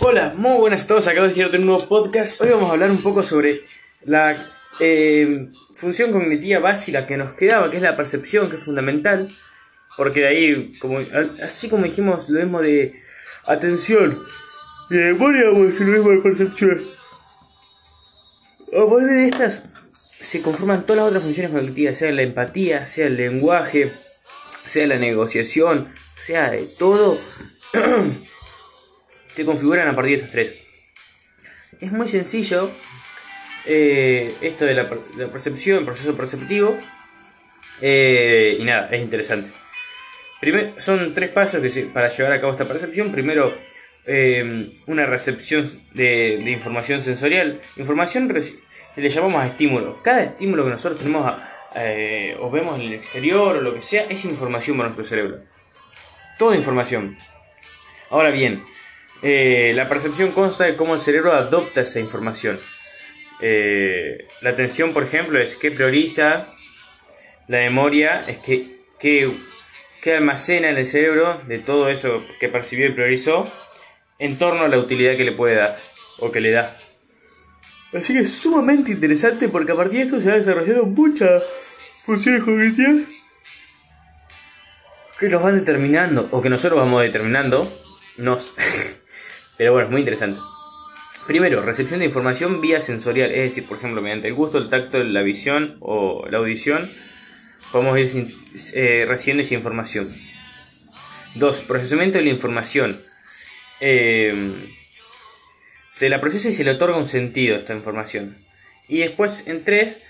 [0.00, 2.38] Hola, muy buenas a todos, acabo de llegar un nuevo podcast.
[2.42, 3.62] Hoy vamos a hablar un poco sobre
[4.04, 4.36] la
[4.78, 9.28] eh, función cognitiva básica que nos quedaba, que es la percepción, que es fundamental.
[9.96, 10.98] Porque de ahí, como,
[11.42, 13.00] así como dijimos lo mismo de
[13.46, 14.22] atención
[14.90, 16.82] y de memoria, lo mismo de percepción.
[18.72, 19.64] A partir de estas
[19.96, 23.92] se conforman todas las otras funciones cognitivas, sea la empatía, sea el lenguaje,
[24.66, 27.18] sea la negociación, sea de todo.
[29.36, 30.56] se configuran a partir de estos tres.
[31.78, 32.70] Es muy sencillo
[33.66, 36.78] eh, esto de la, percepción, el proceso perceptivo.
[37.82, 39.50] Eh, y nada, es interesante.
[40.40, 43.12] Primero, son tres pasos que para llevar a cabo esta percepción.
[43.12, 43.54] Primero,
[44.06, 47.60] eh, una recepción de, información sensorial.
[47.76, 48.32] Información
[48.96, 50.02] le llamamos a estímulo.
[50.02, 51.34] Cada estímulo que nosotros tenemos
[52.40, 55.40] o vemos en el exterior o lo que sea es información para nuestro cerebro.
[56.38, 57.18] Toda información.
[58.08, 58.62] Ahora bien,
[59.22, 62.58] eh, la percepción consta de cómo el cerebro adopta esa información.
[63.40, 66.48] Eh, la atención, por ejemplo, es que prioriza.
[67.48, 69.30] La memoria es que, que,
[70.14, 73.50] almacena en el cerebro de todo eso que percibió y priorizó
[74.20, 75.78] en torno a la utilidad que le puede dar
[76.18, 76.76] o que le da.
[77.92, 81.42] Así que es sumamente interesante porque a partir de esto se ha desarrollado muchas
[82.04, 83.02] funciones cognitivas
[85.18, 87.68] que nos van determinando o que nosotros vamos determinando
[88.16, 88.54] nos
[89.56, 90.40] Pero bueno, es muy interesante.
[91.26, 95.02] Primero, recepción de información vía sensorial, es decir, por ejemplo, mediante el gusto, el tacto,
[95.02, 96.88] la visión o la audición,
[97.72, 98.34] podemos ir
[98.74, 100.06] eh, recibiendo esa información.
[101.34, 102.96] Dos, procesamiento de la información.
[103.80, 104.32] Eh,
[105.90, 108.36] se la procesa y se le otorga un sentido a esta información.
[108.86, 110.00] Y después, en tres,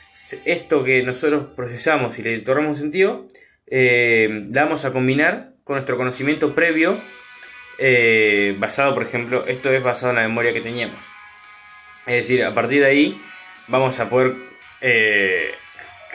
[0.45, 3.27] esto que nosotros procesamos y le otorgamos un sentido,
[3.69, 6.99] eh, la vamos a combinar con nuestro conocimiento previo
[7.79, 10.99] eh, basado, por ejemplo, esto es basado en la memoria que teníamos.
[12.07, 13.23] Es decir, a partir de ahí
[13.69, 14.35] vamos a poder
[14.81, 15.53] eh,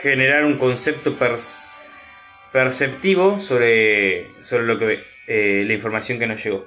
[0.01, 1.17] generar un concepto
[2.51, 6.65] perceptivo sobre, sobre lo que, eh, la información que nos llegó.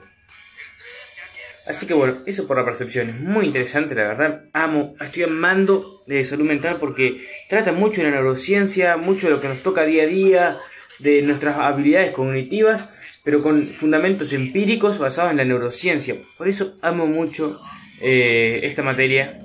[1.66, 4.44] Así que bueno, eso por la percepción es muy interesante, la verdad.
[4.52, 9.40] Amo, estoy amando de salud mental porque trata mucho de la neurociencia, mucho de lo
[9.40, 10.58] que nos toca día a día,
[10.98, 12.92] de nuestras habilidades cognitivas
[13.24, 16.14] pero con fundamentos empíricos basados en la neurociencia.
[16.36, 17.58] Por eso amo mucho
[18.00, 19.40] eh, esta materia.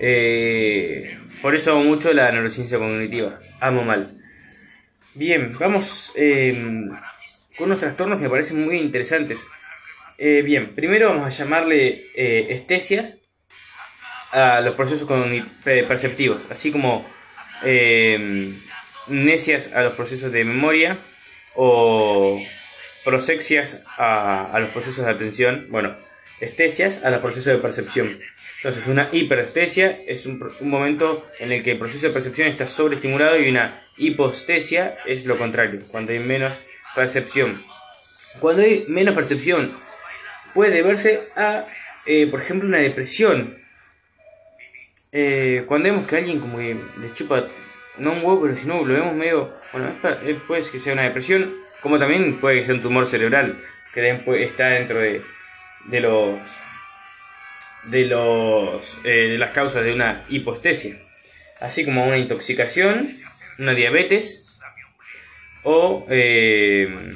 [0.00, 3.38] Eh, por eso amo mucho la neurociencia cognitiva.
[3.60, 4.18] Amo mal.
[5.14, 6.88] Bien, vamos em,
[7.56, 9.46] con unos trastornos que me parecen muy interesantes.
[10.16, 13.18] Eh, bien, primero vamos a llamarle estesias
[14.32, 15.08] a los procesos
[15.62, 17.06] perceptivos, así como
[19.08, 20.98] necias a los procesos de memoria
[21.54, 22.40] o
[23.04, 25.96] prosexias a, los procesos de atención, bueno,
[26.40, 28.18] estesias a los procesos de percepción.
[28.56, 33.38] Entonces, una hiperestesia es un, momento en el que el proceso de percepción está sobreestimulado
[33.38, 36.58] y una hipostesia es lo contrario, cuando hay menos
[36.94, 37.62] percepción.
[38.40, 39.72] Cuando hay menos percepción,
[40.54, 41.66] puede verse a,
[42.04, 43.58] eh, por ejemplo, una depresión.
[45.12, 47.48] Eh, cuando vemos que alguien como que le chupa
[47.98, 49.90] no un huevo, pero si no lo vemos medio, bueno,
[50.24, 53.60] eh, puede que sea una depresión, como también puede que sea un tumor cerebral,
[53.92, 55.22] que está dentro de,
[55.86, 56.38] de los
[57.84, 61.00] de los eh, de las causas de una hipostesia,
[61.60, 63.16] así como una intoxicación,
[63.58, 64.60] una diabetes
[65.62, 67.14] o eh,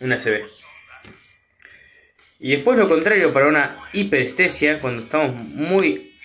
[0.00, 0.42] una CB.
[2.40, 6.18] Y después lo contrario para una hiperestesia, cuando estamos muy,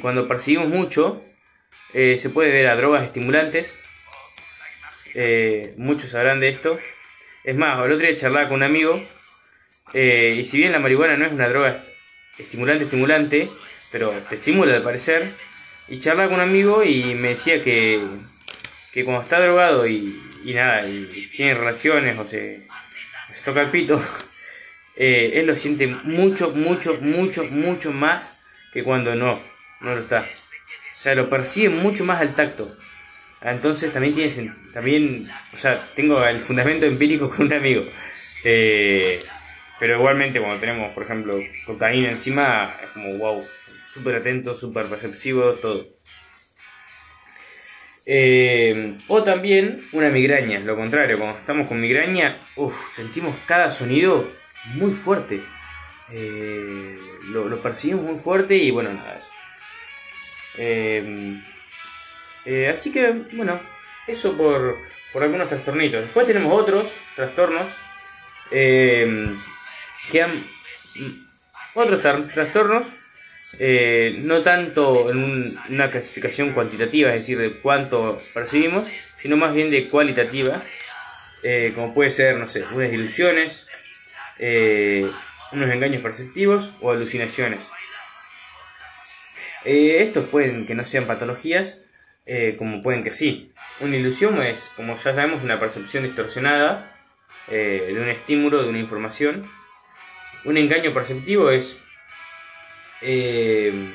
[0.00, 1.20] cuando percibimos mucho,
[2.00, 3.76] eh, se puede ver a drogas estimulantes.
[5.14, 6.78] Eh, muchos sabrán de esto.
[7.42, 9.04] Es más, el otro día charlaba con un amigo.
[9.94, 11.82] Eh, y si bien la marihuana no es una droga
[12.38, 13.48] estimulante, estimulante,
[13.90, 15.32] pero te estimula al parecer.
[15.88, 18.00] Y charlaba con un amigo y me decía que,
[18.92, 22.68] que cuando está drogado y, nada, y tiene relaciones o se,
[23.32, 24.00] se toca el pito,
[24.94, 28.40] él lo siente mucho, mucho, mucho, mucho más
[28.72, 29.42] que cuando no,
[29.80, 30.28] no lo está.
[30.98, 32.76] O sea, lo percibe mucho más al tacto.
[33.40, 37.84] Entonces también tiene también, o sea, tengo el fundamento empírico con un amigo.
[38.42, 39.20] Eh,
[39.78, 43.46] pero igualmente cuando tenemos, por ejemplo, cocaína encima, es como wow,
[43.86, 45.86] súper atento, súper perceptivo, todo.
[48.04, 54.28] Eh, o también una migraña, lo contrario, cuando estamos con migraña, uff, sentimos cada sonido
[54.74, 55.42] muy fuerte.
[56.10, 59.37] Eh, lo, lo percibimos muy fuerte y bueno, nada, eso.
[60.58, 61.40] Eh,
[62.44, 63.60] eh, así que, bueno,
[64.06, 64.78] eso por,
[65.12, 66.02] por algunos trastornitos.
[66.02, 67.66] Después tenemos otros trastornos
[68.50, 69.34] eh,
[70.10, 70.44] que han
[71.74, 72.86] Otros trastornos,
[73.58, 79.70] eh, no tanto en una clasificación cuantitativa, es decir, de cuánto percibimos, sino más bien
[79.70, 80.62] de cualitativa,
[81.42, 83.68] eh, como puede ser, no sé, unas ilusiones,
[85.52, 87.70] unos engaños perceptivos o alucinaciones.
[89.70, 91.84] Estos pueden que no sean patologías,
[92.58, 93.52] como pueden que sí.
[93.80, 96.94] Una ilusión es, como ya sabemos, una percepción distorsionada
[97.48, 99.44] de un estímulo, de una información.
[100.44, 101.80] Un engaño perceptivo es
[103.00, 103.94] eh,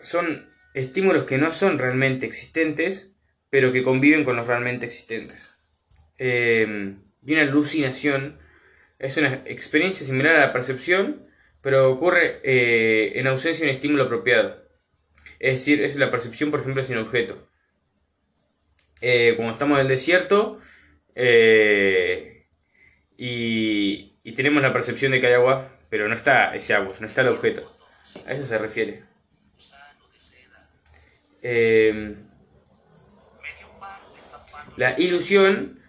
[0.00, 3.16] son estímulos que no son realmente existentes,
[3.50, 5.56] pero que conviven con los realmente existentes.
[6.18, 8.38] Eh, y una alucinación
[9.02, 11.26] es una experiencia similar a la percepción,
[11.60, 14.62] pero ocurre eh, en ausencia de un estímulo apropiado.
[15.38, 17.48] Es decir, es la percepción, por ejemplo, sin objeto.
[19.00, 20.60] cuando estamos en el desierto,
[23.16, 27.20] y, tenemos la percepción de que hay agua, pero no está ese agua, no está
[27.20, 27.76] el objeto.
[28.26, 29.04] A eso se refiere.
[31.42, 32.16] Em,
[34.76, 35.80] la ilusión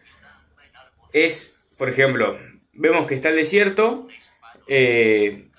[1.11, 2.39] es, por ejemplo,
[2.73, 4.07] vemos que está el desierto
[4.67, 5.49] eh,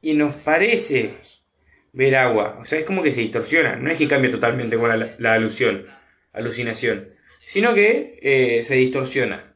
[0.00, 1.14] y nos parece
[1.92, 2.58] ver agua.
[2.60, 3.76] O sea, es como que se distorsiona.
[3.76, 5.86] No es que cambie totalmente con la, alusión,
[6.32, 7.08] alucinación,
[7.46, 9.54] sino que eh, se distorsiona.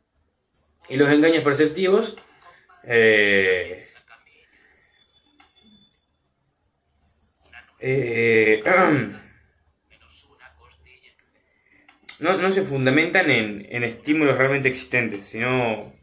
[0.88, 2.18] Y los engaños perceptivos
[2.86, 3.82] eh,
[7.80, 8.62] eh,
[12.20, 15.94] no, se fundamentan en, estímulos realmente existentes, sino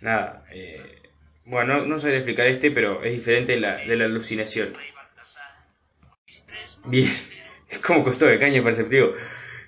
[0.00, 0.44] nada.
[0.52, 0.98] Eh,
[1.44, 4.74] bueno, no, sé explicar este, pero es diferente de la, de la alucinación.
[6.84, 7.10] Bien,
[7.86, 9.14] ¿cómo costó el engaño perceptivo?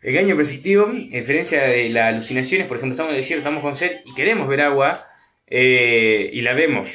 [0.03, 3.63] El engaño perceptivo, en diferencia de las alucinaciones, por ejemplo, estamos en el desierto, estamos
[3.63, 5.07] con sed y queremos ver agua
[5.47, 6.91] eh, y la vemos.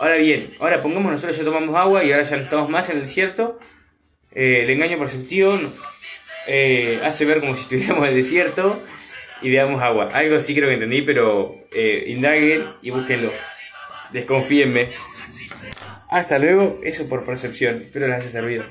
[0.00, 2.96] Ahora bien, ahora pongamos nosotros ya tomamos agua y ahora ya no estamos más en
[2.96, 3.58] el desierto.
[4.32, 5.58] Eh, el engaño perceptivo
[6.46, 8.82] eh, hace ver como si estuviéramos en el desierto
[9.42, 10.10] y veamos agua.
[10.12, 11.54] Algo sí creo que entendí, pero
[12.06, 13.32] indaguen y búsquenlo.
[14.12, 14.88] Desconfíenme.
[16.10, 17.76] Hasta luego, eso por percepción.
[17.78, 18.64] Espero les haya servido.